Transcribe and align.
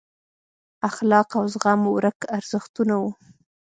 اخلاق 0.89 1.29
او 1.39 1.45
زغم 1.53 1.81
ورک 1.95 2.19
ارزښتونه 2.37 2.93
وو. 3.01 3.11